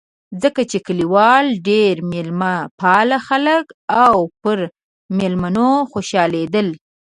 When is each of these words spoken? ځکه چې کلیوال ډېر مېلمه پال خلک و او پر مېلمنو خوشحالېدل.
ځکه 0.41 0.61
چې 0.71 0.77
کلیوال 0.87 1.45
ډېر 1.69 1.93
مېلمه 2.11 2.55
پال 2.79 3.09
خلک 3.27 3.65
و 3.73 3.75
او 4.03 4.17
پر 4.41 4.59
مېلمنو 5.17 5.69
خوشحالېدل. 5.91 6.67